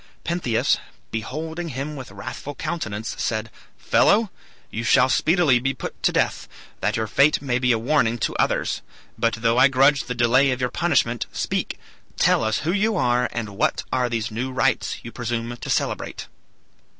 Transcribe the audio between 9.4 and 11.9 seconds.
I grudge the delay of your punishment, speak,